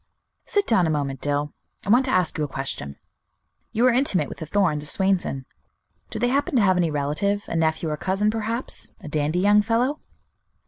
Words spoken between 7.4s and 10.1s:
a nephew or cousin, perhaps, a dandy young fellow?"